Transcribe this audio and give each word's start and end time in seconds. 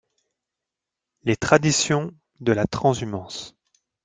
Les 1.25 1.35
traditions 1.37 2.11
de 2.39 2.53
la 2.53 2.65
transhumance. 2.65 3.53